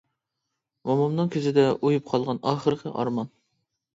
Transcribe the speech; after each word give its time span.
مومامنىڭ 0.91 1.29
كۆزىدە 1.35 1.65
ئۇيۇپ 1.89 2.09
قالغان 2.13 2.41
ئاخىرقى 2.53 2.95
ئارمان. 3.03 3.29